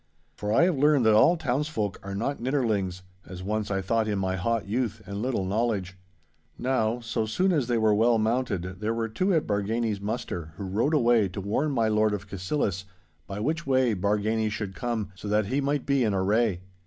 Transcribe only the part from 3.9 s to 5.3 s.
in my hot youth and